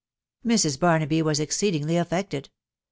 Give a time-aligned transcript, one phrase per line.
[0.43, 0.79] Mrs.
[0.79, 2.49] Barnaby was exceedingly affected.